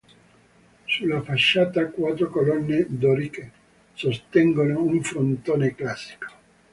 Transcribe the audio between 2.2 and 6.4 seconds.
colonne doriche sostengono un frontone classico.